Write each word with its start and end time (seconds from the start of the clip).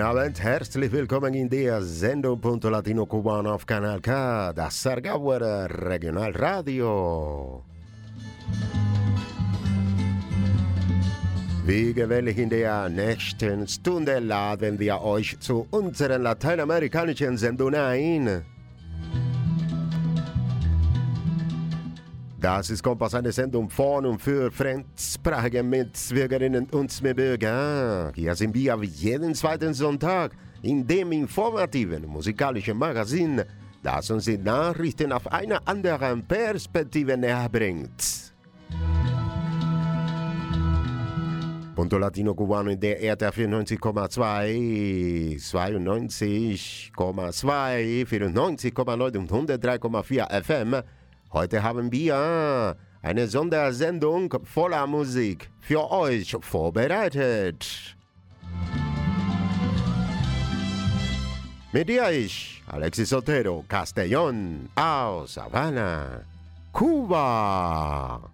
Guten 0.00 0.16
Abend, 0.16 0.42
herzlich 0.42 0.90
willkommen 0.92 1.34
in 1.34 1.50
der 1.50 1.82
Sendung 1.82 2.40
Punto 2.40 2.70
Latino 2.70 3.04
Cubano 3.04 3.52
auf 3.52 3.66
Kanal 3.66 4.00
K, 4.00 4.50
das 4.54 4.82
Sargauer 4.82 5.68
Regionalradio. 5.68 7.62
Wie 11.66 11.92
gewöhnlich 11.92 12.38
in 12.38 12.48
der 12.48 12.88
nächsten 12.88 13.68
Stunde 13.68 14.20
laden 14.20 14.78
wir 14.78 15.02
euch 15.02 15.38
zu 15.38 15.66
unseren 15.70 16.22
lateinamerikanischen 16.22 17.36
Sendung 17.36 17.74
ein. 17.74 18.46
Das 22.40 22.70
ist 22.70 22.82
Kompass, 22.82 23.14
eine 23.14 23.30
Sendung 23.32 23.68
von 23.68 24.06
und 24.06 24.18
für 24.18 24.50
fremdsprachige 24.50 25.62
Mitbürgerinnen 25.62 26.70
und 26.70 27.02
Mitbürger. 27.02 28.10
Hier 28.14 28.34
sind 28.34 28.54
wir 28.54 28.78
jeden 28.82 29.34
zweiten 29.34 29.74
Sonntag 29.74 30.32
in 30.62 30.86
dem 30.86 31.12
informativen 31.12 32.06
musikalischen 32.06 32.78
Magazin, 32.78 33.42
das 33.82 34.10
uns 34.10 34.24
die 34.24 34.38
Nachrichten 34.38 35.12
auf 35.12 35.30
eine 35.30 35.66
andere 35.66 36.16
Perspektive 36.16 37.18
näher 37.18 37.46
bringt. 37.50 38.32
Punto 41.74 41.98
Latino 41.98 42.34
Cubano 42.34 42.70
in 42.70 42.80
der 42.80 43.02
RTR 43.02 43.34
94,2, 43.34 45.38
92,2, 45.38 48.06
94,9 48.06 49.18
und 49.18 49.30
103,4 49.30 50.42
FM. 50.42 50.82
Heute 51.32 51.62
haben 51.62 51.92
wir 51.92 52.76
eine 53.02 53.28
Sondersendung 53.28 54.34
voller 54.42 54.88
Musik 54.88 55.48
für 55.60 55.88
euch 55.88 56.36
vorbereitet. 56.40 57.96
Mit 61.72 61.88
dir 61.88 62.10
ich, 62.10 62.64
Alexis 62.66 63.12
Otero, 63.12 63.64
Castellón, 63.68 64.68
aus 64.74 65.36
Havana, 65.36 66.22
Kuba. 66.72 68.28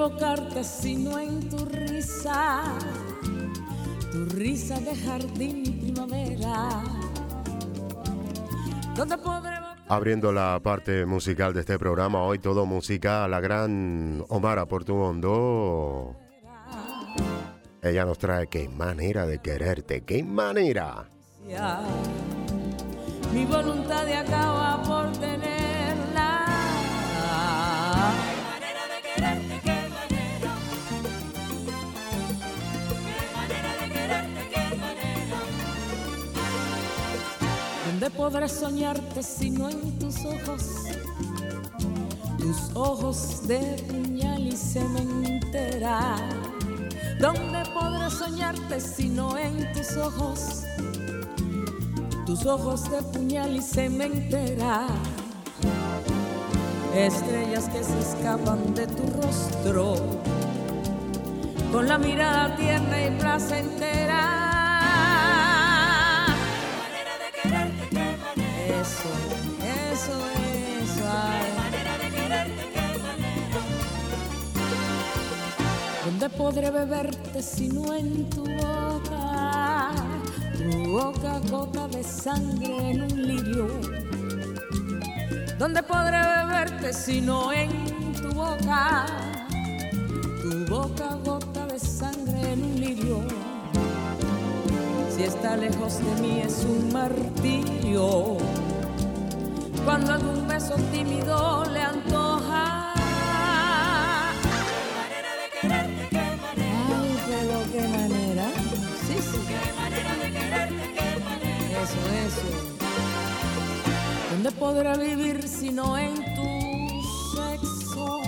¿Dónde 0.00 0.16
podré 0.16 0.30
evocarte 0.30 0.64
si 0.64 0.96
no 0.96 1.18
en 1.18 1.46
tu 1.50 1.62
risa? 1.66 2.62
Tu 4.10 4.24
risa 4.34 4.80
de 4.80 4.96
jardín 4.96 5.78
primavera. 5.78 6.82
Abriendo 9.88 10.32
la 10.32 10.58
parte 10.62 11.04
musical 11.04 11.52
de 11.52 11.60
este 11.60 11.78
programa, 11.78 12.22
hoy 12.22 12.38
todo 12.38 12.64
música, 12.64 13.28
la 13.28 13.40
gran 13.40 14.24
Omara 14.30 14.64
Portuondo. 14.64 16.16
Ella 17.82 18.06
nos 18.06 18.16
trae 18.18 18.46
qué 18.46 18.70
manera 18.70 19.26
de 19.26 19.38
quererte, 19.40 20.00
qué 20.02 20.22
manera. 20.22 21.10
Mi 23.34 23.44
voluntad 23.44 24.06
de 24.06 24.16
acaba 24.16 24.82
por 24.82 25.12
tenerla. 25.12 26.46
¿Dónde 38.00 38.16
podré 38.16 38.48
soñarte 38.48 39.22
si 39.22 39.50
no 39.50 39.68
en 39.68 39.98
tus 39.98 40.24
ojos? 40.24 40.86
Tus 42.38 42.74
ojos 42.74 43.46
de 43.46 43.58
puñal 43.90 44.46
y 44.46 44.56
cementera. 44.56 46.16
¿Dónde 47.20 47.62
podré 47.74 48.10
soñarte 48.10 48.80
si 48.80 49.10
no 49.10 49.36
en 49.36 49.70
tus 49.74 49.98
ojos? 49.98 50.62
Tus 52.24 52.46
ojos 52.46 52.90
de 52.90 53.02
puñal 53.02 53.56
y 53.56 53.60
cementera. 53.60 54.86
Estrellas 56.94 57.68
que 57.68 57.84
se 57.84 57.98
escapan 57.98 58.74
de 58.74 58.86
tu 58.86 59.02
rostro. 59.20 59.96
Con 61.70 61.86
la 61.86 61.98
mirada 61.98 62.56
tierna 62.56 63.06
y 63.08 63.10
placentera. 63.20 64.49
Eso, 68.80 69.10
eso, 69.92 70.16
eso. 70.80 71.04
ay. 71.06 71.60
¿Dónde 76.06 76.30
podré 76.30 76.70
beberte 76.70 77.42
si 77.42 77.68
no 77.68 77.94
en 77.94 78.30
tu 78.30 78.42
boca? 78.44 79.90
Tu 80.56 80.90
boca 80.92 81.40
gota 81.50 81.88
de 81.88 82.02
sangre 82.02 82.90
en 82.90 83.02
un 83.02 83.22
lirio. 83.28 83.66
¿Dónde 85.58 85.82
podré 85.82 86.18
beberte 86.18 86.94
si 86.94 87.20
no 87.20 87.52
en 87.52 87.70
tu 88.14 88.30
boca? 88.30 89.04
Tu 90.40 90.66
boca 90.66 91.18
gota 91.22 91.66
de 91.66 91.78
sangre 91.78 92.52
en 92.52 92.64
un 92.64 92.80
lirio. 92.80 93.20
Si 95.14 95.22
está 95.24 95.54
lejos 95.56 95.98
de 95.98 96.22
mí 96.22 96.40
es 96.40 96.64
un 96.64 96.90
martirio. 96.92 98.49
Cuando 99.84 100.12
algún 100.12 100.46
beso 100.46 100.74
tímido 100.92 101.64
le 101.72 101.80
antoja. 101.80 102.92
Ay, 105.62 107.18
pero 107.26 107.72
qué 107.72 107.88
manera. 107.88 108.46
Sí, 109.06 109.16
sí. 109.20 109.40
Eso, 111.82 112.00
eso. 112.26 112.50
¿Dónde 114.30 114.50
podrá 114.52 114.96
vivir 114.96 115.48
si 115.48 115.70
no 115.70 115.98
en 115.98 116.14
tu 116.34 116.48
sexo? 117.34 118.20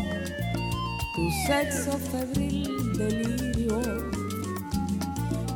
Tu 1.15 1.31
sexo 1.47 1.99
febril 2.11 2.93
delirio. 2.99 3.81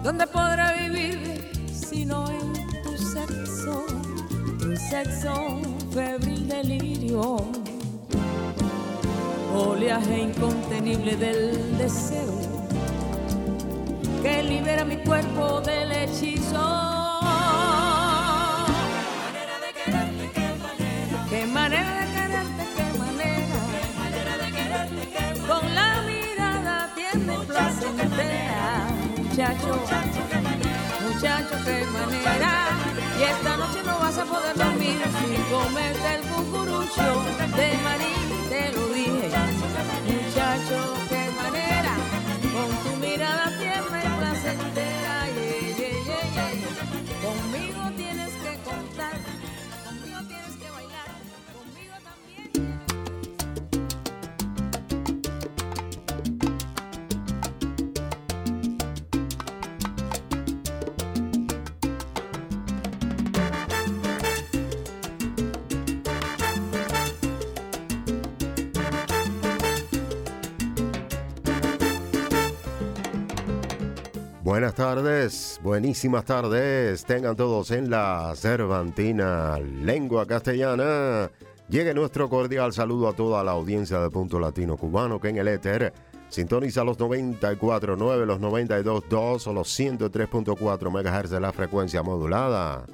¿Dónde 0.02 0.26
podrá 0.26 0.72
vivir 0.72 1.50
si 1.72 2.04
no 2.04 2.30
en 2.30 2.52
tu 2.84 2.96
sexo? 2.96 3.86
Tu 4.58 4.76
sexo 4.76 5.75
febril 5.96 6.46
delirio, 6.46 7.38
oleaje 9.54 10.18
incontenible 10.18 11.16
del 11.16 11.78
deseo 11.78 12.34
que 14.22 14.42
libera 14.42 14.84
mi 14.84 14.98
cuerpo 14.98 15.62
del 15.62 15.90
hechizo. 15.92 16.66
Qué 18.50 19.16
manera 19.24 19.56
de 19.64 19.70
quererte, 19.78 20.30
qué 20.34 20.48
manera. 20.66 21.16
Qué 21.30 21.46
manera 21.54 21.96
de 21.96 22.12
quererte, 22.12 22.64
qué 22.76 22.88
manera. 22.98 23.60
Qué 23.72 23.88
manera 23.98 24.34
de 24.44 24.48
quererte, 24.58 25.02
qué 25.14 25.24
manera. 25.32 25.46
Con 25.48 25.64
la 25.74 25.90
mirada 26.10 26.76
tiene 26.94 27.34
placer, 27.46 27.92
muchacho 29.16 30.45
muchacho, 31.16 31.56
qué 31.64 31.84
manera. 31.86 32.68
Y 33.18 33.22
esta 33.22 33.56
noche 33.56 33.82
no 33.84 33.98
vas 33.98 34.18
a 34.18 34.24
poder 34.24 34.54
dormir 34.56 34.98
sin 35.18 35.42
comerte 35.44 36.14
el 36.16 36.22
cucurucho 36.28 37.06
de 37.56 37.68
maní, 37.84 38.14
te 38.50 38.72
lo 38.72 38.86
dije, 38.88 39.30
muchacho, 40.04 40.78
qué 41.08 41.30
manera, 41.42 41.94
con 42.52 42.70
tu 42.82 42.96
mirada 43.00 43.50
tierna 43.58 43.98
y 44.04 44.08
placentera, 44.18 45.14
yeah, 45.36 45.76
yeah, 45.78 46.24
yeah, 46.36 47.24
conmigo 47.24 47.80
tienes 47.96 48.32
que 48.44 48.52
contar, 48.68 49.16
Buenas 74.46 74.74
tardes, 74.74 75.58
buenísimas 75.60 76.24
tardes. 76.24 77.04
Tengan 77.04 77.34
todos 77.34 77.72
en 77.72 77.90
la 77.90 78.32
Cervantina 78.36 79.58
Lengua 79.58 80.24
Castellana. 80.24 81.32
Llegue 81.68 81.92
nuestro 81.92 82.28
cordial 82.28 82.72
saludo 82.72 83.08
a 83.08 83.12
toda 83.12 83.42
la 83.42 83.50
audiencia 83.50 83.98
de 83.98 84.08
Punto 84.08 84.38
Latino 84.38 84.76
Cubano 84.76 85.18
que 85.18 85.30
en 85.30 85.38
el 85.38 85.48
éter 85.48 85.92
sintoniza 86.28 86.84
los 86.84 86.96
94.9, 86.96 88.24
los 88.24 88.40
92.2 88.40 89.48
o 89.48 89.52
los 89.52 89.80
103.4 89.80 90.90
MHz 90.92 91.30
de 91.30 91.40
la 91.40 91.52
frecuencia 91.52 92.04
modulada. 92.04 92.86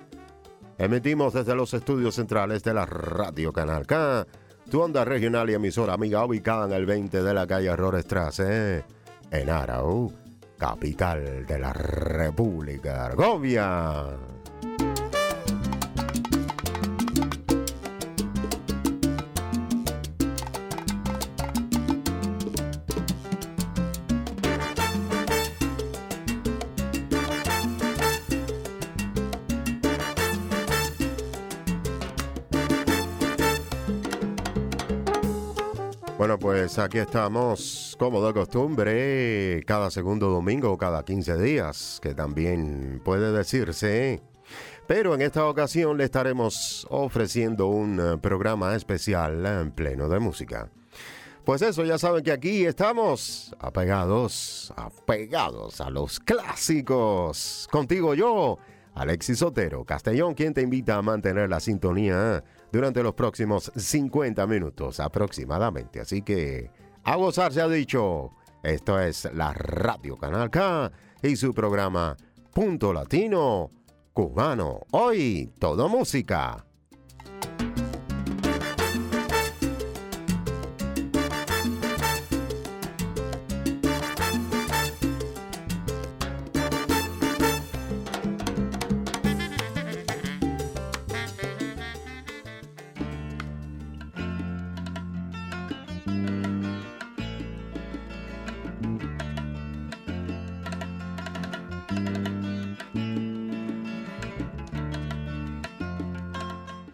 Emitimos 0.78 1.34
desde 1.34 1.54
los 1.54 1.74
estudios 1.74 2.14
centrales 2.14 2.62
de 2.62 2.72
la 2.72 2.86
Radio 2.86 3.52
Canal 3.52 3.86
K, 3.86 4.26
tu 4.70 4.80
onda 4.80 5.04
regional 5.04 5.50
y 5.50 5.52
emisora 5.52 5.92
amiga 5.92 6.24
ubicada 6.24 6.64
en 6.64 6.72
el 6.72 6.86
20 6.86 7.22
de 7.22 7.34
la 7.34 7.46
calle 7.46 7.76
Strasse, 8.00 8.86
en 9.30 9.50
Arau 9.50 10.21
capital 10.62 11.44
de 11.44 11.58
la 11.58 11.72
República 11.72 13.06
Argovia. 13.06 14.31
Bueno, 36.62 36.74
pues 36.74 36.78
aquí 36.78 36.98
estamos, 36.98 37.96
como 37.98 38.24
de 38.24 38.32
costumbre, 38.32 39.64
cada 39.66 39.90
segundo 39.90 40.28
domingo 40.28 40.78
cada 40.78 41.04
15 41.04 41.36
días, 41.42 41.98
que 42.00 42.14
también 42.14 43.02
puede 43.04 43.32
decirse. 43.32 44.22
Pero 44.86 45.12
en 45.16 45.22
esta 45.22 45.44
ocasión 45.46 45.98
le 45.98 46.04
estaremos 46.04 46.86
ofreciendo 46.88 47.66
un 47.66 47.98
eh, 47.98 48.16
programa 48.18 48.76
especial 48.76 49.44
en 49.44 49.72
pleno 49.72 50.08
de 50.08 50.20
música. 50.20 50.70
Pues 51.44 51.62
eso, 51.62 51.84
ya 51.84 51.98
saben 51.98 52.22
que 52.22 52.30
aquí 52.30 52.64
estamos 52.64 53.52
apegados, 53.58 54.72
apegados 54.76 55.80
a 55.80 55.90
los 55.90 56.20
clásicos. 56.20 57.68
Contigo 57.72 58.14
yo, 58.14 58.58
Alexis 58.94 59.42
Otero, 59.42 59.84
Castellón, 59.84 60.34
quien 60.34 60.54
te 60.54 60.62
invita 60.62 60.96
a 60.96 61.02
mantener 61.02 61.50
la 61.50 61.58
sintonía 61.58 62.44
durante 62.72 63.02
los 63.02 63.14
próximos 63.14 63.70
50 63.76 64.46
minutos 64.46 64.98
aproximadamente. 64.98 66.00
Así 66.00 66.22
que 66.22 66.70
a 67.04 67.16
gozar 67.16 67.52
se 67.52 67.60
ha 67.60 67.68
dicho. 67.68 68.32
Esto 68.62 68.98
es 68.98 69.28
la 69.34 69.52
Radio 69.52 70.16
Canal 70.16 70.48
K 70.50 70.90
y 71.22 71.36
su 71.36 71.52
programa 71.52 72.16
Punto 72.52 72.92
Latino 72.92 73.70
Cubano. 74.12 74.80
Hoy 74.92 75.52
todo 75.58 75.88
música. 75.88 76.64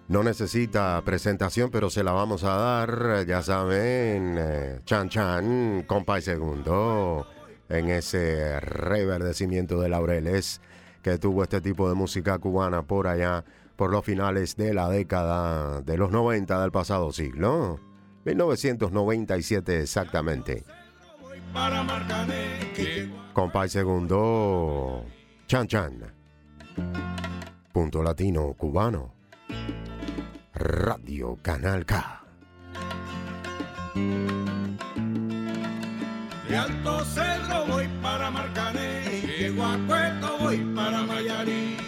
No 0.09 0.23
necesita 0.23 1.03
presentación, 1.05 1.71
pero 1.71 1.91
se 1.91 2.03
la 2.03 2.13
vamos 2.13 2.43
a 2.43 2.57
dar, 2.57 3.27
ya 3.27 3.43
saben, 3.43 4.37
eh, 4.39 4.81
Chan 4.87 5.11
Chan, 5.11 5.85
compa 5.87 6.19
y 6.19 6.23
segundo, 6.23 7.27
en 7.69 7.91
ese 7.91 8.59
reverdecimiento 8.59 9.79
de 9.79 9.91
laureles 9.91 10.63
que 11.03 11.19
tuvo 11.19 11.43
este 11.43 11.61
tipo 11.61 11.91
de 11.91 11.95
música 11.95 12.39
cubana 12.39 12.85
por 12.85 13.07
allá, 13.07 13.45
por 13.77 13.91
los 13.91 14.03
finales 14.03 14.57
de 14.57 14.73
la 14.73 14.89
década 14.89 15.83
de 15.83 15.99
los 15.99 16.11
90 16.11 16.59
del 16.63 16.73
pasado 16.73 17.13
siglo. 17.13 17.79
1997 18.25 19.83
exactamente. 19.83 20.65
Compa 23.35 23.67
y 23.67 23.69
segundo, 23.69 25.05
Chan 25.47 25.67
Chan. 25.67 26.15
Punto 27.75 28.03
latino 28.03 28.55
cubano. 28.57 29.18
Radio 30.59 31.39
Canal 31.41 31.87
K. 31.87 32.21
De 36.49 36.57
Alto 36.57 37.05
Cerro 37.05 37.67
voy 37.67 37.89
para 38.03 38.29
Marcané, 38.29 39.23
de 39.39 39.51
Guacueto 39.51 40.39
voy 40.41 40.59
para 40.75 41.03
Mayarí. 41.05 41.88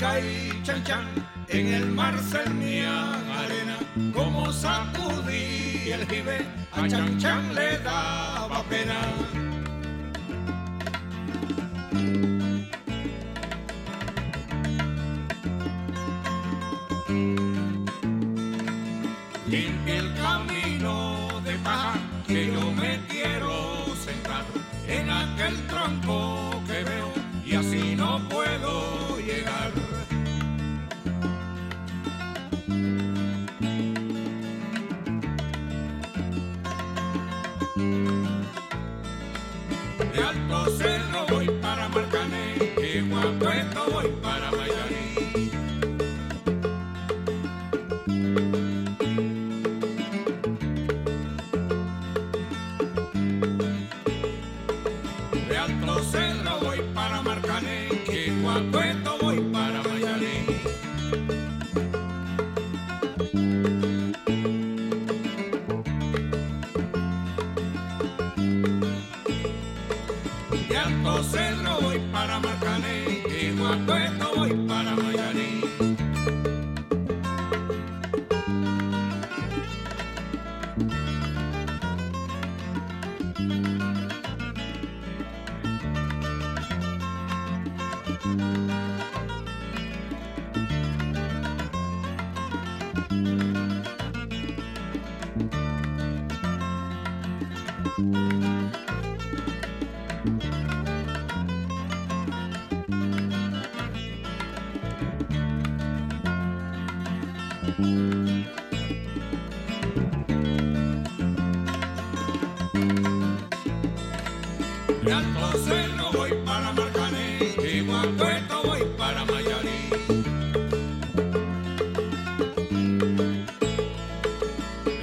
Y 0.00 0.62
Chan 0.62 0.84
Chan 0.84 1.06
en 1.48 1.74
el 1.74 1.86
mar 1.86 2.14
cernían 2.20 3.28
arena, 3.30 3.76
como 4.14 4.52
sacudí 4.52 5.90
el 5.90 6.06
jibe, 6.06 6.46
a 6.70 6.86
Chan 6.86 7.18
Chan 7.18 7.52
le 7.52 7.78
daba 7.78 8.62
pena. 8.70 9.47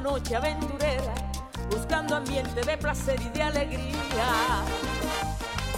noche 0.00 0.36
aventurera, 0.36 1.14
buscando 1.70 2.16
ambiente 2.16 2.60
de 2.62 2.76
placer 2.76 3.20
y 3.20 3.28
de 3.30 3.42
alegría. 3.42 4.64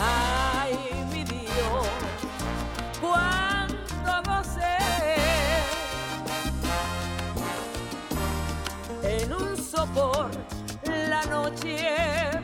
Ay, 0.01 0.79
mi 1.13 1.25
Dios, 1.25 1.87
cuánto 3.01 4.31
gocé. 4.31 4.77
En 9.03 9.33
un 9.33 9.57
sopor 9.57 10.31
la 11.09 11.25
noche 11.25 11.87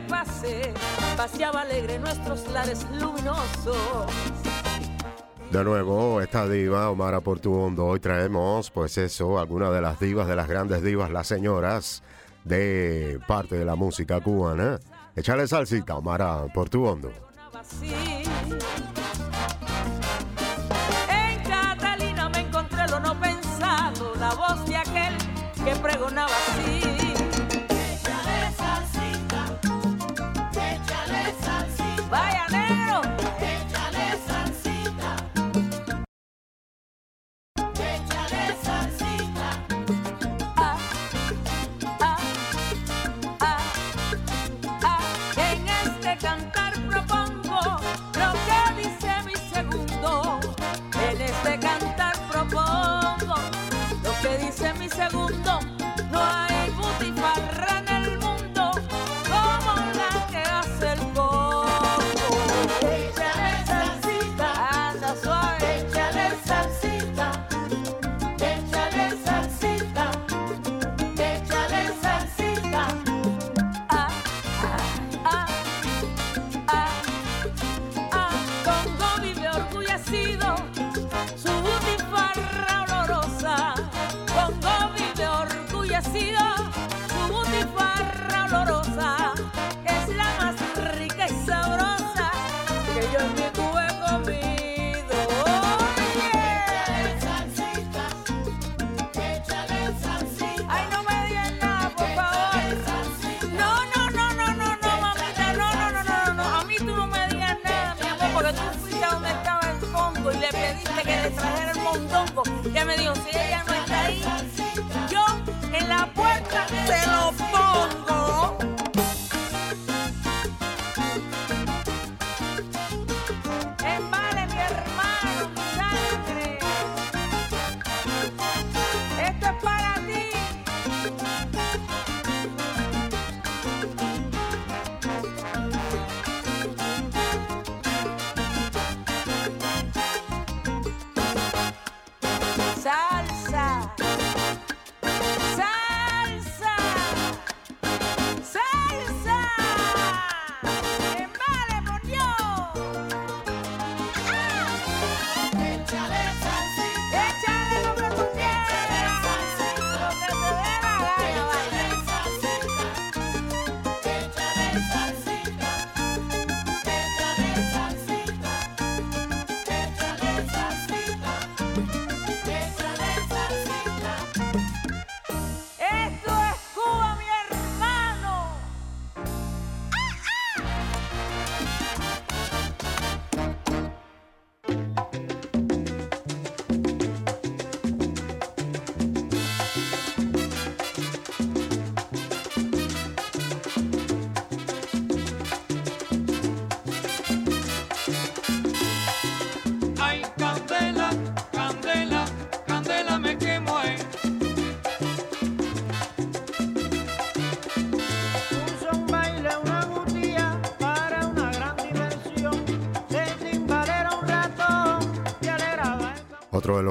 pasé, 0.07 0.73
paseaba 1.15 1.61
alegre 1.61 1.99
nuestros 1.99 2.47
lares 2.49 2.85
luminosos 2.91 4.48
de 5.51 5.63
nuevo, 5.63 6.21
esta 6.21 6.47
diva, 6.47 6.89
Omar 6.91 7.19
Portuondo, 7.21 7.85
hoy 7.85 7.99
traemos, 7.99 8.69
pues 8.69 8.97
eso, 8.97 9.39
algunas 9.39 9.73
de 9.73 9.81
las 9.81 9.99
divas, 9.99 10.27
de 10.27 10.35
las 10.35 10.47
grandes 10.47 10.83
divas, 10.83 11.09
las 11.09 11.27
señoras 11.27 12.03
de 12.43 13.19
parte 13.27 13.57
de 13.57 13.65
la 13.65 13.75
música 13.75 14.21
cubana. 14.21 14.79
Échale 15.15 15.47
salsita, 15.47 15.95
Omar 15.95 16.51
Portuondo. 16.53 17.11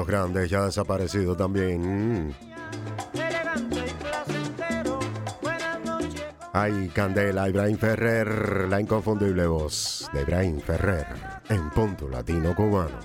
grandes 0.09 0.49
ya 0.49 0.63
ha 0.63 0.65
desaparecido 0.65 1.35
también. 1.35 2.27
Mm. 2.27 2.33
Ay, 6.51 6.89
Candela, 6.89 7.47
Ibrahim 7.47 7.77
Ferrer, 7.77 8.67
la 8.67 8.81
inconfundible 8.81 9.45
voz 9.45 10.09
de 10.11 10.21
Ibrahim 10.21 10.59
Ferrer 10.59 11.05
en 11.47 11.69
punto 11.69 12.09
latino 12.09 12.55
cubano. 12.55 12.99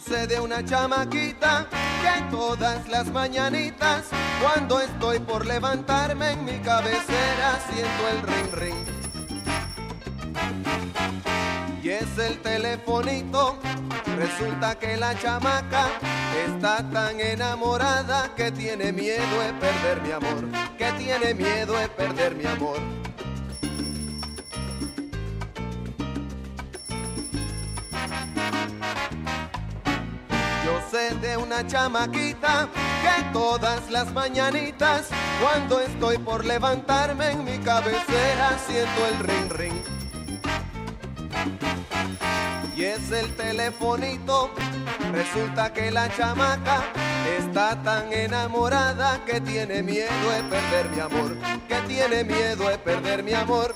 Sé 0.00 0.26
de 0.26 0.38
una 0.38 0.62
chamaquita 0.62 1.66
que 1.70 2.30
todas 2.30 2.86
las 2.88 3.06
mañanitas, 3.06 4.04
cuando 4.40 4.80
estoy 4.80 5.18
por 5.18 5.46
levantarme 5.46 6.32
en 6.32 6.44
mi 6.44 6.58
cabecera, 6.58 7.58
siento 7.70 8.08
el 8.12 8.22
ring 8.22 8.52
ring. 8.52 8.86
Y 11.82 11.88
es 11.88 12.18
el 12.18 12.38
telefonito, 12.42 13.58
resulta 14.18 14.78
que 14.78 14.98
la 14.98 15.18
chamaca 15.18 15.86
está 16.46 16.88
tan 16.90 17.18
enamorada 17.18 18.34
que 18.36 18.52
tiene 18.52 18.92
miedo 18.92 19.40
de 19.40 19.54
perder 19.54 20.02
mi 20.02 20.12
amor, 20.12 20.44
que 20.76 20.92
tiene 20.98 21.32
miedo 21.32 21.78
de 21.78 21.88
perder 21.88 22.34
mi 22.34 22.44
amor. 22.44 23.07
Yo 30.98 31.08
sé 31.10 31.14
de 31.16 31.36
una 31.36 31.66
chamaquita 31.66 32.68
que 33.02 33.32
todas 33.32 33.88
las 33.90 34.12
mañanitas, 34.12 35.08
cuando 35.40 35.80
estoy 35.80 36.18
por 36.18 36.44
levantarme 36.44 37.30
en 37.30 37.44
mi 37.44 37.58
cabecera, 37.58 38.58
siento 38.66 39.06
el 39.06 39.18
ring 39.20 39.50
ring. 39.50 39.82
Y 42.76 42.84
es 42.84 43.10
el 43.12 43.34
telefonito, 43.36 44.50
resulta 45.12 45.72
que 45.72 45.90
la 45.90 46.08
chamaca 46.16 46.82
está 47.38 47.80
tan 47.82 48.12
enamorada 48.12 49.24
que 49.24 49.40
tiene 49.40 49.82
miedo 49.82 50.30
de 50.30 50.42
perder 50.44 50.88
mi 50.90 51.00
amor, 51.00 51.36
que 51.68 51.76
tiene 51.86 52.24
miedo 52.24 52.68
de 52.68 52.78
perder 52.78 53.22
mi 53.22 53.34
amor. 53.34 53.74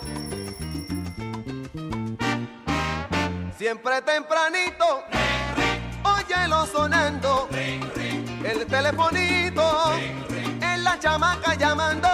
Siempre 3.58 4.02
tempranito, 4.02 5.04
óyelo 6.04 6.66
sonando, 6.66 7.48
el 7.52 8.66
telefonito, 8.66 9.92
en 10.60 10.84
la 10.84 10.98
chamaca 10.98 11.54
llamando, 11.54 12.08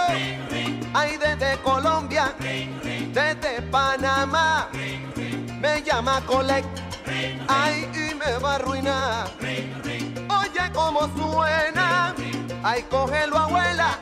ay 0.93 1.17
desde 1.17 1.57
Colombia, 1.61 2.33
desde 2.39 3.61
Panamá, 3.71 4.69
me 5.61 5.81
llama 5.83 6.21
Colect, 6.25 6.67
ay 7.47 7.89
y 7.93 8.15
me 8.15 8.37
va 8.37 8.53
a 8.53 8.55
arruinar, 8.55 9.27
oye 9.39 10.71
cómo 10.73 11.09
suena, 11.15 12.13
ay 12.63 12.83
cógelo 12.89 13.37
abuela. 13.37 13.99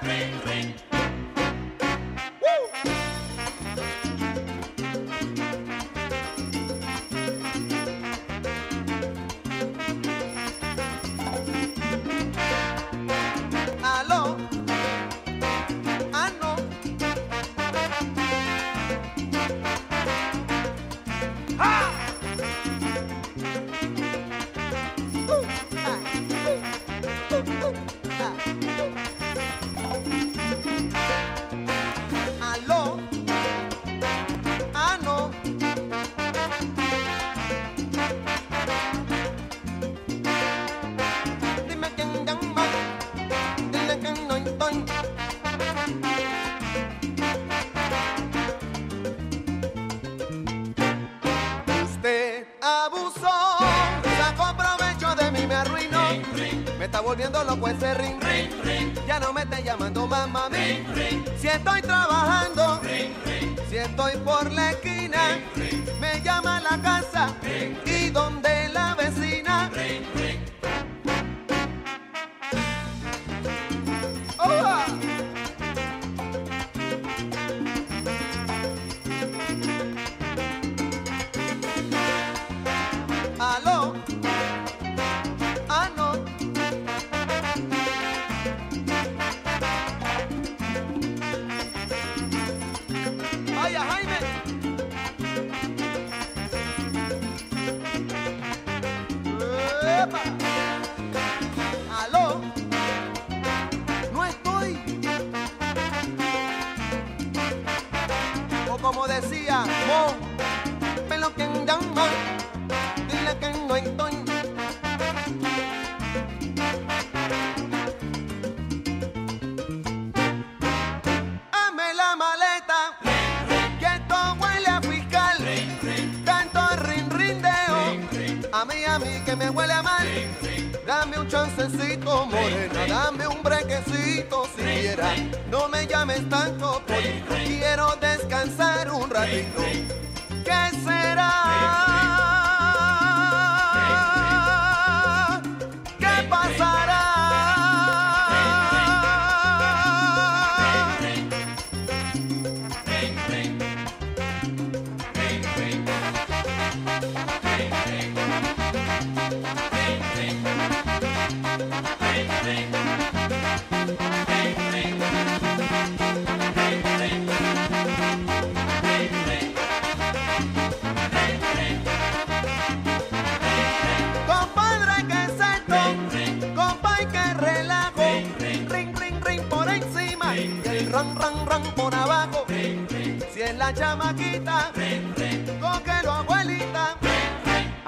Volviendo 57.08 57.42
loco 57.46 57.70
ese 57.70 57.94
ring 57.94 58.20
ring. 58.22 58.94
Ya 59.08 59.18
no 59.18 59.32
me 59.32 59.44
está 59.44 59.62
llamando 59.62 60.06
mamá 60.08 60.48
a 60.48 60.50
mí. 60.50 60.84
Si 61.40 61.48
estoy 61.48 61.82
trabajando, 61.82 62.82
si 63.70 63.78
estoy 63.78 64.18
por 64.18 64.52
la 64.52 64.72
esquina, 64.72 65.40
me 66.02 66.22
llama 66.22 66.58
a 66.58 66.62
la 66.62 66.82
casa 66.82 67.34
y 67.86 67.97
donde 67.97 67.97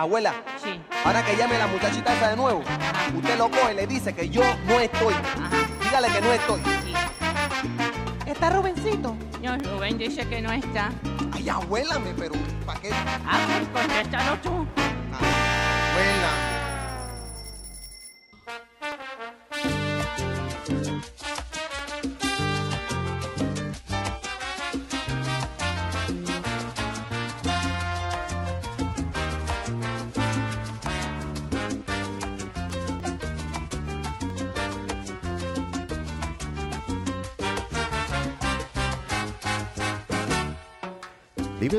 Abuela, 0.09 0.33
Sí. 0.63 0.81
ahora 1.05 1.23
que 1.23 1.37
llame 1.37 1.55
la 1.59 1.67
muchachita 1.67 2.15
esa 2.15 2.29
de 2.31 2.35
nuevo, 2.35 2.63
usted 3.15 3.37
lo 3.37 3.47
coge 3.51 3.73
y 3.73 3.75
le 3.75 3.85
dice 3.85 4.11
que 4.15 4.27
yo 4.27 4.41
no 4.65 4.79
estoy. 4.79 5.13
Dígale 5.83 6.07
que 6.07 6.19
no 6.21 6.33
estoy. 6.33 6.61
¿Está 8.25 8.49
Rubencito? 8.49 9.15
No, 9.43 9.55
Rubén 9.59 9.99
dice 9.99 10.27
que 10.27 10.41
no 10.41 10.51
está. 10.51 10.89
Ay, 11.31 11.47
abuélame, 11.47 12.15
pero 12.17 12.33
¿para 12.65 12.79
qué? 12.79 12.89
Ah, 12.91 13.37
pues 13.45 13.83
contéstalo 13.83 14.35
tú. 14.41 14.49
Abuela. 15.13 16.48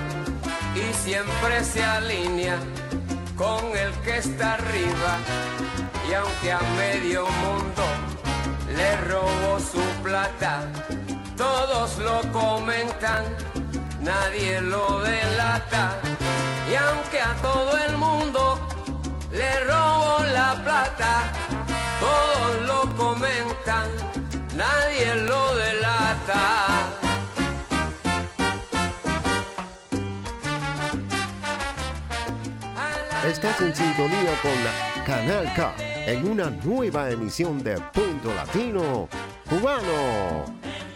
y 0.75 0.95
siempre 0.95 1.63
se 1.63 1.85
alinea 1.85 2.59
con 3.37 3.77
el 3.77 3.93
que 4.03 4.19
está 4.19 4.55
arriba. 4.55 5.19
Y 6.09 6.15
aunque 6.15 6.53
a 6.53 6.61
medio 6.77 7.27
mundo 7.27 7.85
le 8.75 8.97
robó 9.09 9.59
su 9.61 9.83
plata, 10.03 10.69
todos 11.37 11.99
lo 11.99 12.21
comentan, 12.33 13.25
nadie 14.01 14.61
lo 14.61 15.01
delata. 15.01 15.99
Y 16.71 16.75
aunque 16.75 17.21
a 17.21 17.35
todo 17.43 17.77
el 17.77 17.97
mundo 17.97 18.59
le 19.33 19.65
robó 19.65 20.25
la 20.33 20.55
plata, 20.65 21.33
todos 22.01 22.67
lo 22.67 22.97
comentan, 22.97 23.89
nadie 24.55 25.15
lo 25.17 25.55
delata. 25.57 27.06
Estás 33.27 33.61
en 33.61 33.75
sintonía 33.75 34.39
con 34.41 34.53
Canal 35.05 35.53
K 35.57 35.75
en 36.07 36.31
una 36.31 36.49
nueva 36.49 37.11
emisión 37.11 37.61
de 37.61 37.75
Punto 37.93 38.33
Latino 38.33 39.09
Cubano. 39.51 40.45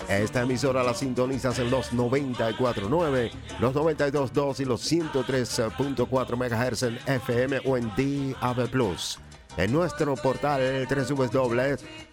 Esta 0.08 0.42
emisora 0.42 0.84
la 0.84 0.94
sintonizas 0.94 1.58
en 1.58 1.72
los 1.72 1.92
94.9, 1.92 3.32
los 3.58 3.74
92.2 3.74 4.60
y 4.60 4.64
los 4.64 4.92
103.4 4.92 6.36
MHz 6.36 6.84
en 6.84 7.00
FM 7.04 7.62
o 7.64 7.76
en 7.76 7.88
DAB+. 7.96 8.68
En 9.56 9.72
nuestro 9.72 10.14
portal 10.14 10.86
www.canalk.ch 10.88 12.10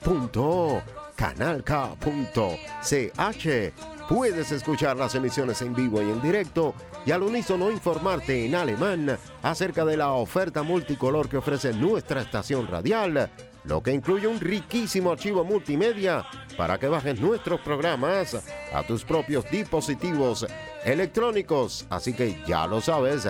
puedes 4.07 4.51
escuchar 4.51 4.97
las 4.97 5.15
emisiones 5.15 5.61
en 5.61 5.73
vivo 5.73 6.01
y 6.01 6.09
en 6.09 6.21
directo 6.21 6.73
y 7.05 7.11
al 7.11 7.23
unísono 7.23 7.71
informarte 7.71 8.45
en 8.45 8.55
alemán 8.55 9.17
acerca 9.43 9.85
de 9.85 9.97
la 9.97 10.11
oferta 10.13 10.63
multicolor 10.63 11.29
que 11.29 11.37
ofrece 11.37 11.73
nuestra 11.73 12.21
estación 12.21 12.67
radial, 12.67 13.29
lo 13.65 13.83
que 13.83 13.91
incluye 13.91 14.27
un 14.27 14.39
riquísimo 14.39 15.11
archivo 15.11 15.43
multimedia 15.43 16.25
para 16.55 16.77
que 16.77 16.87
bajes 16.87 17.19
nuestros 17.19 17.59
programas 17.61 18.37
a 18.73 18.83
tus 18.83 19.03
propios 19.03 19.49
dispositivos 19.49 20.47
electrónicos. 20.85 21.85
Así 21.89 22.13
que 22.13 22.41
ya 22.47 22.65
lo 22.65 22.79
sabes, 22.81 23.27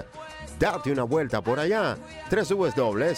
date 0.59 0.91
una 0.91 1.03
vuelta 1.03 1.41
por 1.41 1.59
allá, 1.59 1.97
www.canalk.ch, 2.29 3.17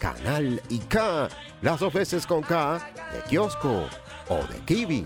Canal 0.00 0.60
y 0.68 0.78
K, 0.78 1.28
las 1.62 1.82
ofreces 1.82 2.26
con 2.26 2.42
K 2.42 2.80
de 3.12 3.20
kiosco 3.28 3.86
o 4.28 4.36
de 4.46 4.58
kiwi. 4.64 5.04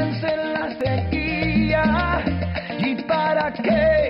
vence 0.06 0.36
la 0.36 0.70
sequía 0.80 2.24
y 2.78 2.95
para 3.03 3.51
qué 3.53 4.05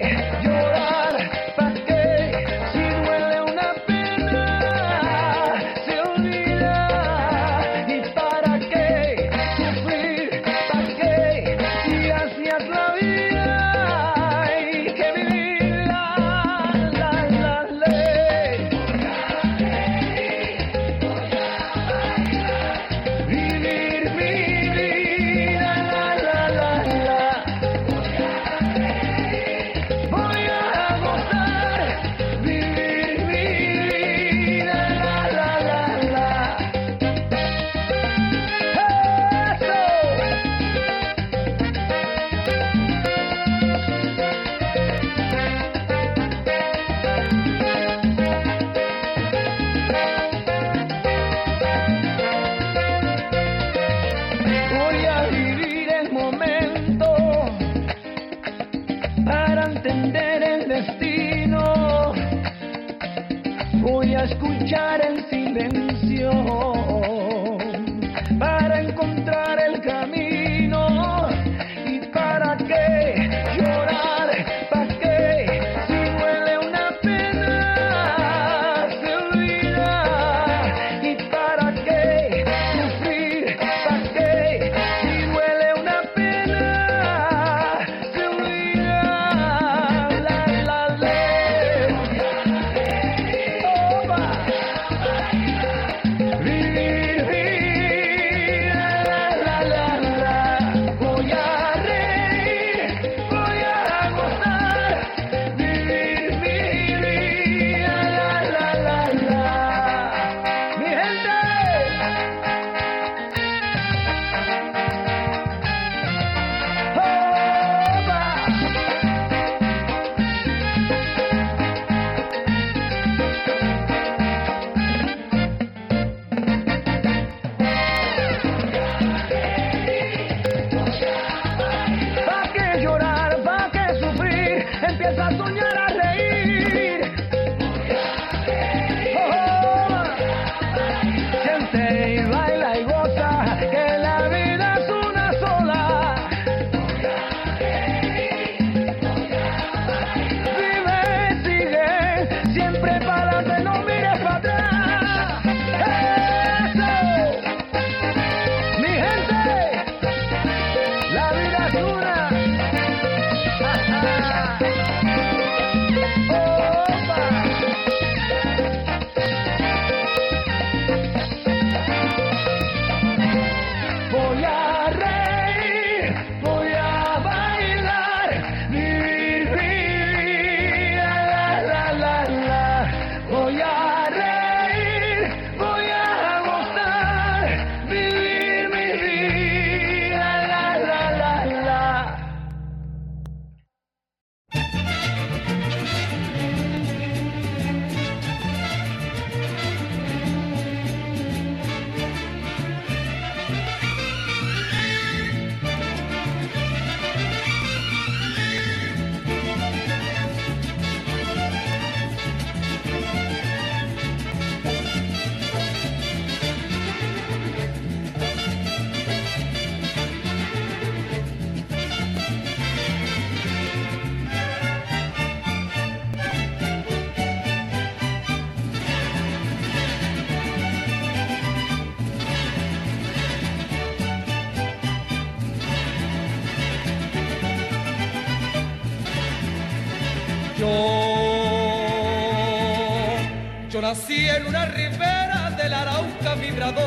nací 243.96 244.28
en 244.28 244.46
una 244.48 244.66
ribera 244.66 245.52
del 245.58 245.74
Arauca 245.74 246.36
vibrador. 246.36 246.84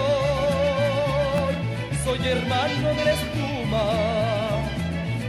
Soy 2.05 2.27
hermano 2.27 2.89
de 2.95 3.05
la 3.05 3.13
espuma, 3.13 3.85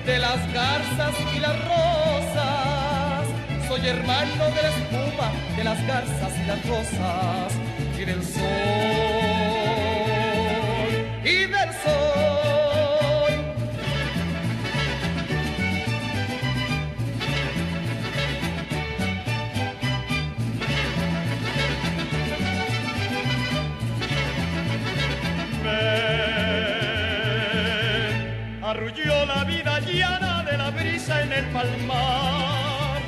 de 0.05 0.19
las 0.19 0.53
garzas 0.53 1.15
y 1.35 1.39
las 1.39 1.55
rosas. 1.65 3.27
Soy 3.67 3.87
hermano 3.87 4.45
de 4.55 4.61
la 4.61 4.69
espuma, 4.69 5.31
de 5.55 5.63
las 5.63 5.87
garzas 5.87 6.31
y 6.43 6.47
las 6.47 6.65
rosas. 6.67 7.53
Y 7.97 8.05
del 8.05 8.23
sol, 8.23 9.08
llana 29.93 30.43
de 30.43 30.57
la 30.57 30.69
brisa 30.71 31.21
en 31.23 31.31
el 31.33 31.45
palmar. 31.45 33.01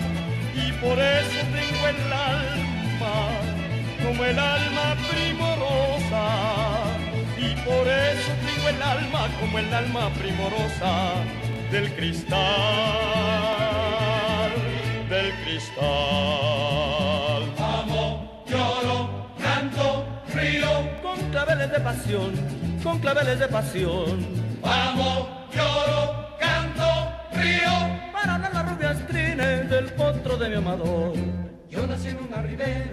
Y 0.56 0.72
por 0.74 1.00
eso 1.00 1.40
tengo 1.58 1.88
el 1.88 2.14
alma 2.14 3.16
como 4.04 4.26
el 4.26 4.40
alma 4.40 4.96
primorosa. 5.10 6.26
Y 7.38 7.56
por 7.68 7.88
eso 7.88 8.32
tengo 8.46 8.70
el 8.70 8.82
alma 8.82 9.28
como 9.40 9.60
el 9.60 9.74
alma 9.74 10.10
primorosa 10.20 11.14
del 11.72 11.94
cristal 11.96 12.42
del 15.10 15.34
cristal. 15.44 15.84
Amo 17.58 18.44
lloro 18.48 19.28
canto 19.42 20.06
río. 20.34 20.72
Con 21.02 21.18
claveles 21.32 21.72
de 21.72 21.80
pasión 21.80 22.62
con 22.84 23.00
claveles 23.00 23.40
de 23.40 23.48
pasión. 23.48 24.26
Vamos 24.62 25.28
Yo 30.72 31.86
nací 31.86 32.08
en 32.08 32.18
una 32.20 32.42
ribera 32.44 32.86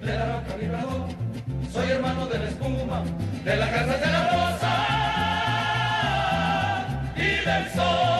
de 0.00 0.16
la 0.16 0.36
roca 0.36 0.56
vibrador, 0.60 1.08
soy 1.72 1.90
hermano 1.90 2.26
de 2.28 2.38
la 2.38 2.48
espuma, 2.48 3.02
de 3.44 3.56
la 3.56 3.68
casa 3.68 3.96
de 3.98 4.06
la 4.06 4.30
rosa 4.30 4.72
y 7.16 7.44
del 7.44 7.70
sol. 7.74 8.15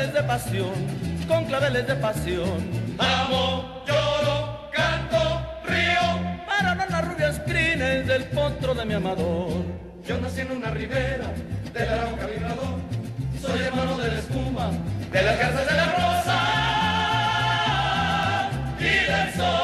claveles 0.00 0.14
de 0.14 0.22
pasión, 0.22 0.72
con 1.28 1.44
claveles 1.44 1.86
de 1.86 1.94
pasión. 1.96 2.70
Amo, 2.98 3.84
lloro, 3.86 4.70
canto, 4.72 5.42
río. 5.66 6.46
Pararon 6.46 6.90
las 6.90 7.08
rubias 7.08 7.40
crines 7.40 8.06
del 8.06 8.24
potro 8.24 8.74
de 8.74 8.84
mi 8.86 8.94
amador. 8.94 9.62
Yo 10.06 10.18
nací 10.20 10.40
en 10.40 10.52
una 10.52 10.70
ribera 10.70 11.32
del 11.74 11.88
Arauca 11.88 12.26
vibrador. 12.26 12.80
Soy 13.40 13.60
hermano 13.60 13.98
de 13.98 14.08
la 14.08 14.18
espuma, 14.18 14.70
de 15.12 15.22
las 15.22 15.38
garzas 15.38 15.66
de 15.66 15.76
la 15.76 15.86
rosa 15.86 16.38
y 18.78 19.10
del 19.10 19.34
sol. 19.34 19.59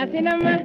Así 0.00 0.22
nomás. 0.22 0.59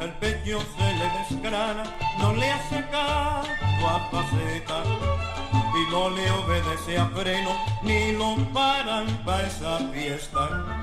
El 0.00 0.12
pecho 0.14 0.58
se 0.76 0.94
le 0.94 1.38
desgrana, 1.40 1.84
no 2.18 2.32
le 2.34 2.50
hace 2.50 2.84
caso 2.90 3.48
a 3.88 4.10
paseta 4.10 4.82
y 5.74 5.90
no 5.90 6.10
le 6.10 6.30
obedece 6.30 6.98
a 6.98 7.06
freno, 7.06 7.50
ni 7.82 8.12
lo 8.12 8.36
paran 8.52 9.06
para 9.24 9.46
esa 9.46 9.78
fiesta. 9.92 10.82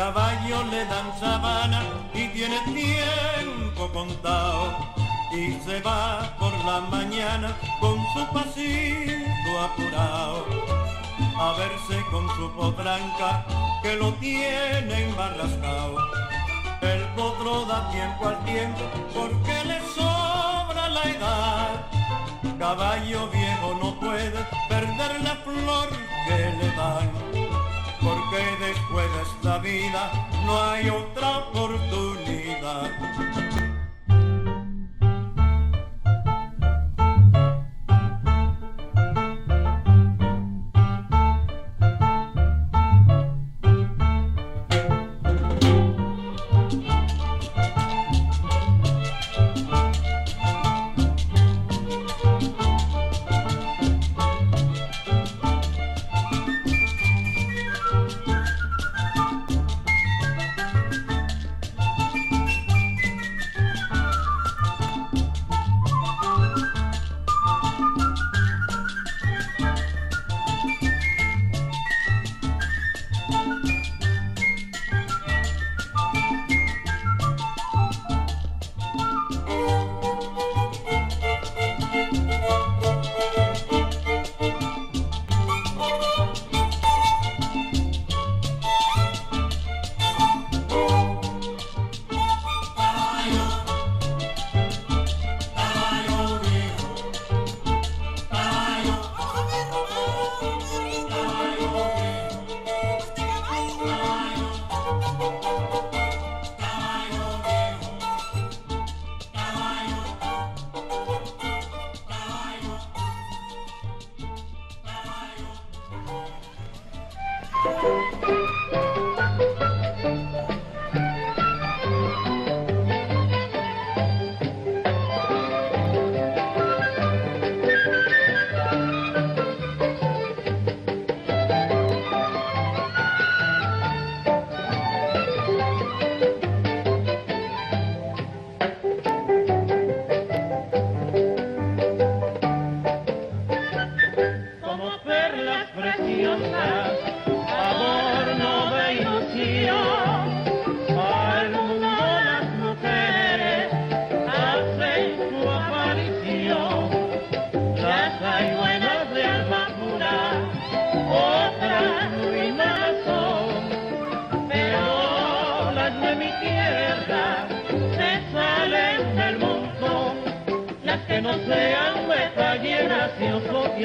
caballo 0.00 0.62
le 0.72 0.82
dan 0.86 1.08
sabana 1.20 1.80
y 2.14 2.26
tiene 2.28 2.58
tiempo 2.72 3.82
contado 3.92 4.72
y 5.30 5.52
se 5.64 5.78
va 5.82 6.34
por 6.38 6.54
la 6.64 6.80
mañana 6.94 7.48
con 7.82 7.96
su 8.12 8.22
pasito 8.32 9.50
apurado 9.66 10.46
a 11.44 11.52
verse 11.60 11.96
con 12.10 12.24
su 12.36 12.50
potranca 12.56 13.44
que 13.82 13.96
lo 13.96 14.08
tiene 14.14 14.94
embarrascado. 15.08 15.96
El 16.80 17.02
potro 17.16 17.66
da 17.66 17.90
tiempo 17.90 18.28
al 18.28 18.38
tiempo 18.46 18.84
porque 19.14 19.56
le 19.70 19.78
sobra 19.96 20.88
la 20.96 21.04
edad. 21.14 21.72
Caballo 22.58 23.28
viejo 23.28 23.68
no 23.82 23.88
puede 24.00 24.40
perder 24.70 25.12
la 25.28 25.34
flor 25.44 25.88
que 26.26 26.38
le 26.58 26.68
dan, 26.80 27.19
vida 29.58 30.10
no 30.44 30.62
hay 30.62 30.88
otra 30.88 31.38
oportunidad. 31.38 33.19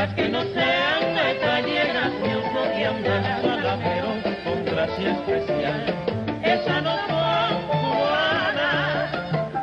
Las 0.00 0.14
que 0.14 0.30
no 0.30 0.42
sean 0.44 1.14
metalleras 1.14 2.10
ni 2.22 2.32
oso 2.32 2.62
y 2.74 2.84
andan 2.84 3.22
salamero 3.42 4.14
con 4.44 4.64
gracia 4.64 5.10
especial. 5.12 5.94
Esas 6.42 6.82
no 6.82 6.96
son 7.06 7.62
cubanas, 7.68 9.10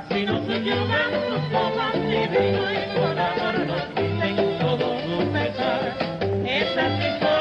si 0.10 0.26
no 0.28 0.38
se 0.46 0.60
llevan 0.60 1.12
sus 1.28 1.44
ojos 1.56 1.94
divinos 1.96 2.72
y 2.72 3.00
con 3.00 3.18
amor 3.18 3.56
nos 3.66 3.96
dicen 3.96 4.60
todo 4.60 4.86
su 5.00 5.18
pesar. 5.32 5.98
Esas 6.46 6.92
sí 7.00 7.10
son 7.20 7.37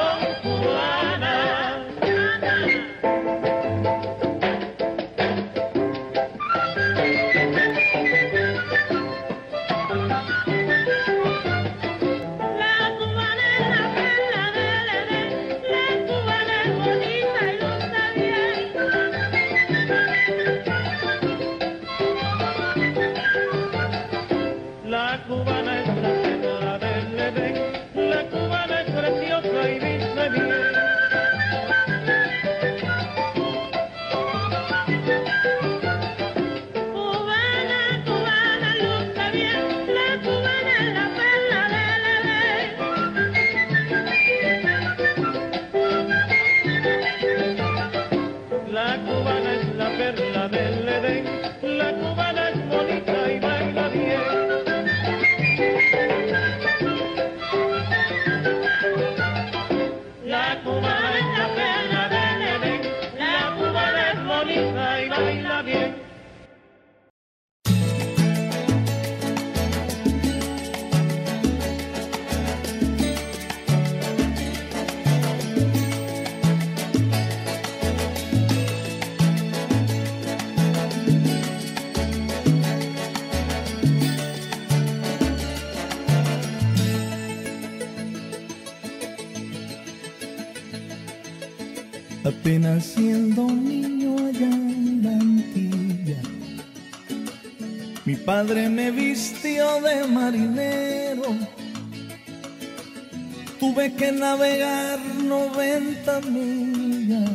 que 103.97 104.13
navegar 104.13 104.99
90 105.25 106.21
millas 106.23 107.31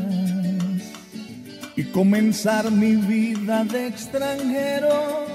y 1.75 1.83
comenzar 1.85 2.69
mi 2.69 2.95
vida 2.95 3.63
de 3.63 3.87
extranjero, 3.87 5.25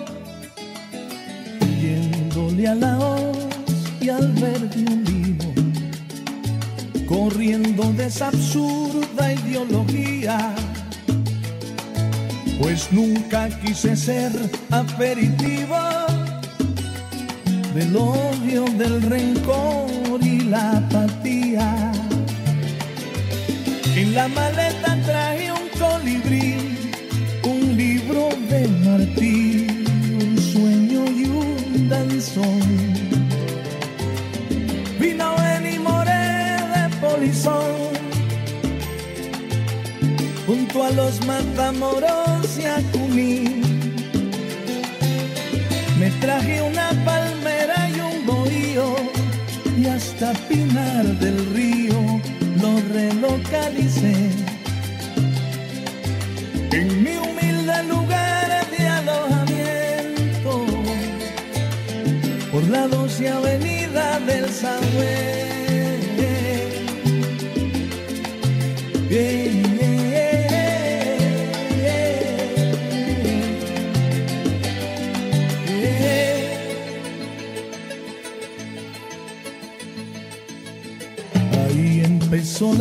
yéndole 1.81 2.69
a 2.69 2.75
la 2.75 2.99
hoz 2.99 3.37
y 4.01 4.09
al 4.09 4.33
verde 4.35 4.85
olivo 4.93 5.53
corriendo 7.07 7.93
de 7.93 8.07
esa 8.07 8.29
absurda 8.29 9.33
ideología. 9.33 10.55
Pues 12.61 12.93
nunca 12.93 13.49
quise 13.61 13.97
ser 13.97 14.33
aperitivo 14.71 15.77
del 17.75 17.97
odio, 17.97 18.65
del 18.79 19.03
rencor 19.03 19.96
En 23.97 24.15
la 24.15 24.29
maleta 24.29 24.97
traje 25.05 25.51
un 25.53 25.69
colibrí, 25.79 26.55
un 27.45 27.77
libro 27.77 28.29
de 28.51 28.69
Martí, 28.85 29.67
un 30.21 30.39
sueño 30.39 31.05
y 31.07 31.25
un 31.25 31.89
danzón. 31.89 32.61
Vino 34.99 35.35
Benny 35.37 35.79
Moré 35.79 36.27
de 36.75 36.85
Polizón, 37.01 37.77
junto 40.47 40.85
a 40.85 40.91
los 40.91 41.25
Matamoros 41.27 42.26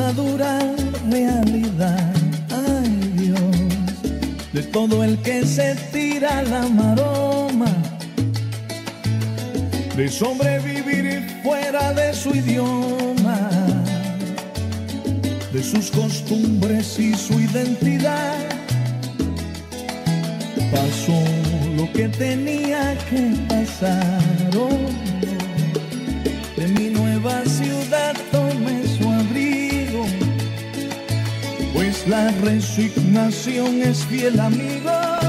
la 0.05 0.13
dura 0.13 0.59
realidad, 1.09 2.13
ay 2.51 2.89
Dios, 3.17 3.57
de 4.53 4.61
todo 4.61 5.03
el 5.03 5.17
que 5.19 5.43
se 5.43 5.73
tira 5.91 6.43
la 6.43 6.67
maroma, 6.67 7.73
de 9.97 10.07
sobrevivir 10.07 11.25
fuera 11.41 11.91
de 11.93 12.13
su 12.13 12.35
idioma, 12.35 13.49
de 15.51 15.63
sus 15.63 15.89
costumbres 15.89 16.99
y 16.99 17.15
su 17.15 17.39
identidad. 17.39 18.37
Pasó 20.71 21.19
lo 21.77 21.91
que 21.93 22.09
tenía 22.09 22.95
que 23.09 23.44
imaginación 33.15 33.81
es 33.81 34.05
fiel 34.05 34.37
amiga 34.41 35.19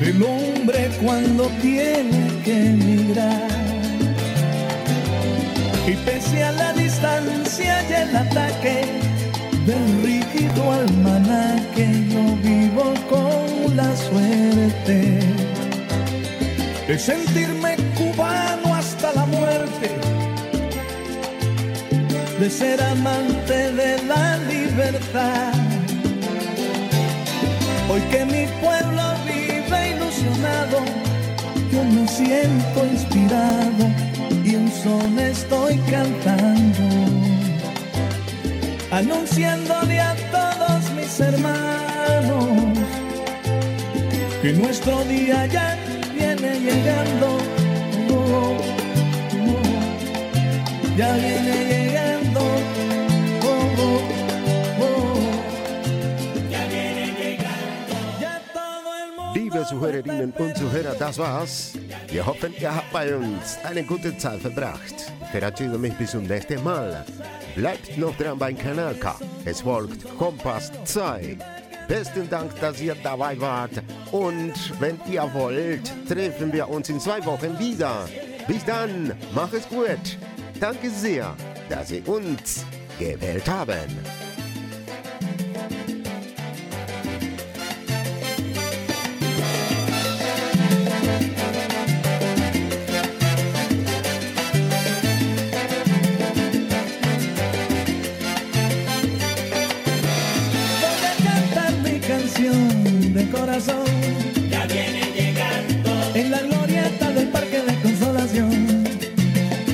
del 0.00 0.22
hombre 0.22 0.90
cuando 1.02 1.48
tiene 1.60 2.40
que 2.44 2.66
emigrar. 2.70 3.48
Y 5.86 5.92
pese 6.06 6.44
a 6.44 6.52
la 6.52 6.72
distancia 6.72 7.84
y 7.90 7.92
el 7.92 8.16
ataque 8.16 8.86
del 9.66 10.02
rígido 10.02 10.72
almanaque, 10.72 11.86
yo 12.08 12.36
vivo 12.42 12.94
con 13.10 13.76
la 13.76 13.94
suerte 13.94 15.20
de 16.88 16.98
sentirme 16.98 17.76
cubano 17.98 18.74
hasta 18.74 19.12
la 19.12 19.26
muerte, 19.26 19.90
de 22.40 22.50
ser 22.50 22.82
amante 22.82 23.72
de 23.72 24.02
la 24.04 24.38
libertad 24.38 25.71
Hoy 27.92 28.00
que 28.10 28.24
mi 28.24 28.46
pueblo 28.62 29.02
vive 29.26 29.90
ilusionado, 29.90 30.78
yo 31.70 31.84
me 31.84 32.08
siento 32.08 32.86
inspirado 32.90 33.84
y 34.42 34.56
un 34.56 34.72
son 34.72 35.18
estoy 35.18 35.76
cantando, 35.90 36.84
anunciándole 38.90 40.00
a 40.00 40.16
todos 40.30 40.90
mis 40.96 41.20
hermanos 41.20 42.78
que 44.40 44.54
nuestro 44.54 45.04
día 45.04 45.44
ya 45.48 45.76
viene 46.14 46.60
llegando. 46.60 47.36
Oh, 48.10 48.56
oh, 49.36 49.66
ya 50.96 51.12
viene 51.16 51.64
llegando. 51.66 51.91
Zuhörerinnen 59.72 60.32
und 60.32 60.54
Zuhörer, 60.54 60.94
das 60.98 61.16
war's. 61.16 61.72
Wir 62.08 62.26
hoffen, 62.26 62.52
ihr 62.60 62.74
habt 62.74 62.92
bei 62.92 63.16
uns 63.16 63.56
eine 63.64 63.82
gute 63.82 64.14
Zeit 64.18 64.40
verbracht. 64.40 65.10
Verabschiede 65.30 65.78
mich 65.78 65.94
bis 65.94 66.10
zum 66.10 66.24
nächsten 66.24 66.62
Mal. 66.62 67.06
Bleibt 67.54 67.96
noch 67.96 68.14
dran 68.18 68.38
beim 68.38 68.58
Kanal 68.58 68.94
K. 68.96 69.16
Es 69.46 69.62
folgt 69.62 70.04
Kompass 70.18 70.70
2. 70.84 71.38
Besten 71.88 72.28
Dank, 72.28 72.60
dass 72.60 72.82
ihr 72.82 72.94
dabei 73.02 73.40
wart. 73.40 73.82
Und 74.10 74.52
wenn 74.78 75.00
ihr 75.10 75.26
wollt, 75.32 75.90
treffen 76.06 76.52
wir 76.52 76.68
uns 76.68 76.90
in 76.90 77.00
zwei 77.00 77.24
Wochen 77.24 77.58
wieder. 77.58 78.06
Bis 78.46 78.66
dann, 78.66 79.12
mach 79.34 79.54
es 79.54 79.66
gut. 79.70 80.18
Danke 80.60 80.90
sehr, 80.90 81.34
dass 81.70 81.88
Sie 81.88 82.02
uns 82.02 82.66
gewählt 82.98 83.48
haben. 83.48 83.88
Corazón. 103.32 103.84
Ya 104.50 104.66
viene 104.66 105.00
llegando. 105.16 105.90
En 106.14 106.30
la 106.30 106.40
glorieta 106.40 107.10
del 107.12 107.28
Parque 107.28 107.62
de 107.62 107.74
Consolación. 107.82 108.84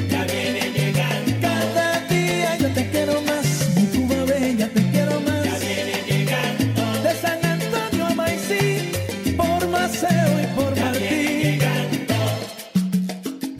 Ya 0.09 0.25
viene 0.25 0.71
llegando. 0.73 1.33
Cada 1.41 2.01
día 2.09 2.57
yo 2.59 2.69
te 2.73 2.89
quiero 2.91 3.21
más. 3.23 3.69
Mi 3.77 3.87
Cuba 3.87 4.25
bella, 4.25 4.69
te 4.73 4.83
quiero 4.91 5.21
más. 5.21 5.45
Ya 5.45 5.59
viene 5.59 6.03
llegando. 6.09 7.03
De 7.03 7.15
San 7.15 7.45
Antonio 7.45 8.07
a 8.07 8.15
Maicí, 8.15 8.93
por 9.37 9.69
Maceo 9.69 10.41
y 10.43 10.47
por 10.55 10.79
Martí. 10.79 11.59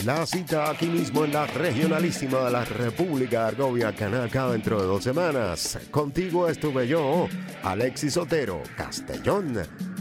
La 0.05 0.25
cita 0.25 0.71
aquí 0.71 0.87
mismo 0.87 1.25
en 1.27 1.33
la 1.33 1.47
regionalísima 1.47 2.45
de 2.45 2.51
la 2.51 2.65
República 2.65 3.49
Argovia, 3.49 3.93
Canal 3.93 4.31
K 4.31 4.53
dentro 4.53 4.81
de 4.81 4.87
dos 4.87 5.05
semanas. 5.05 5.79
Contigo 5.91 6.49
estuve 6.49 6.89
yo, 6.89 7.29
Alexis 7.63 8.17
Otero, 8.17 8.63
Castellón. 8.75 9.59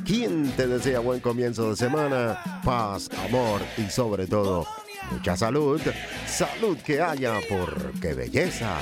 Quien 0.08 0.50
te 0.52 0.68
desea 0.68 1.00
buen 1.00 1.20
comienzo 1.20 1.72
de 1.72 1.76
semana, 1.76 2.62
paz, 2.64 3.10
amor 3.28 3.60
y 3.78 3.90
sobre 3.92 4.26
todo 4.26 4.66
mucha 5.12 5.36
salud. 5.36 5.82
Salud 6.26 6.78
que 6.78 7.02
haya 7.02 7.34
porque 7.50 8.14
belleza, 8.14 8.78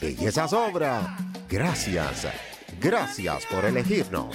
belleza 0.00 0.48
sobra. 0.48 1.18
Gracias, 1.50 2.26
gracias 2.80 3.44
por 3.44 3.66
elegirnos. 3.66 4.34